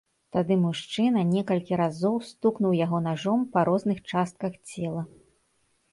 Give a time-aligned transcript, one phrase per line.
[0.35, 5.09] Тады мужчына некалькі разоў стукнуў яго нажом па розных частках цела.